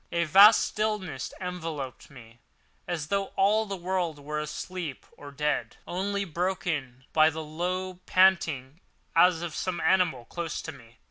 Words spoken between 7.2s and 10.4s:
the low panting as of some animal